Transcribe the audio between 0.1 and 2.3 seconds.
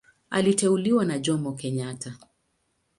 Aliteuliwa na Jomo Kenyatta.